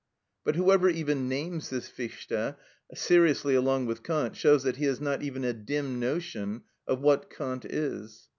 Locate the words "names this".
1.29-1.87